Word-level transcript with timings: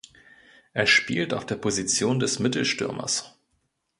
Er 0.73 0.87
spielt 0.87 1.31
auf 1.31 1.45
der 1.45 1.57
Position 1.57 2.19
des 2.19 2.39
Mittelstürmers. 2.39 3.37